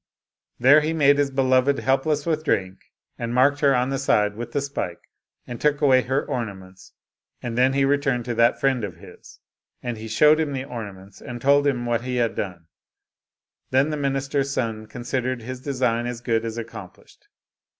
There 0.57 0.81
he 0.81 0.93
made 0.93 1.19
his 1.19 1.29
beloved 1.29 1.77
helpless 1.77 2.25
with 2.25 2.43
drink, 2.43 2.85
and 3.19 3.35
marked 3.35 3.59
her 3.59 3.75
on 3.75 3.91
the 3.91 3.99
side 3.99 4.35
with 4.35 4.51
the 4.51 4.59
spike, 4.59 5.01
and 5.45 5.61
took 5.61 5.79
away 5.79 6.01
her 6.01 6.25
orna 6.25 6.55
ments, 6.55 6.93
and 7.43 7.55
then 7.55 7.73
he 7.73 7.85
returned 7.85 8.25
to 8.25 8.33
that 8.33 8.59
friend 8.59 8.83
of 8.83 8.95
his. 8.95 9.39
And 9.83 9.99
he 9.99 10.07
showed 10.07 10.39
him 10.39 10.53
the 10.53 10.65
ornaments, 10.65 11.21
and 11.21 11.39
told 11.39 11.67
him 11.67 11.85
what 11.85 12.01
he 12.01 12.15
had 12.15 12.33
done. 12.33 12.65
Then 13.69 13.91
the 13.91 13.95
minister's 13.95 14.49
son 14.49 14.87
considered 14.87 15.43
his 15.43 15.61
design 15.61 16.07
as 16.07 16.19
good 16.19 16.45
as 16.45 16.57
accomplished. 16.57 17.27